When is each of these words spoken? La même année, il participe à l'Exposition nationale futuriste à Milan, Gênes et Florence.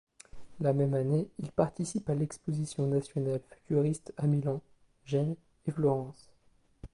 La 0.61 0.73
même 0.73 0.95
année, 0.95 1.27
il 1.37 1.51
participe 1.51 2.09
à 2.09 2.15
l'Exposition 2.15 2.87
nationale 2.87 3.39
futuriste 3.47 4.15
à 4.17 4.25
Milan, 4.25 4.59
Gênes 5.05 5.35
et 5.67 5.71
Florence. 5.71 6.31